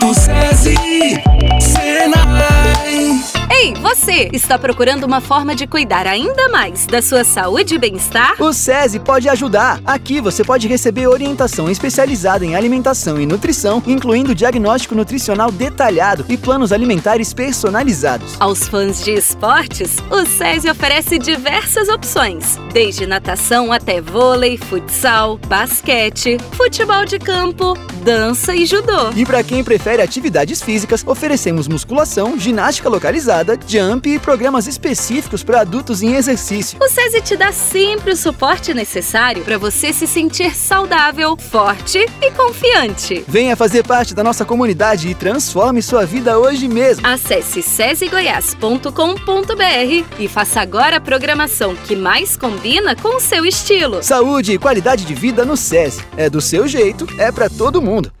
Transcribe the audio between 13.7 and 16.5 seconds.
incluindo diagnóstico nutricional detalhado e